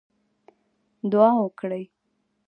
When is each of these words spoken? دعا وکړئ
دعا 1.11 1.31
وکړئ 1.43 1.83